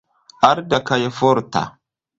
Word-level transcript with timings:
Arda 0.49 0.81
kaj 0.89 1.01
forta. 1.21 1.67